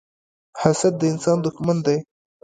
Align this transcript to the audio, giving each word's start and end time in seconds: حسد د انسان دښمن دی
حسد 0.61 0.93
د 0.97 1.01
انسان 1.13 1.37
دښمن 1.45 1.77
دی 1.85 1.97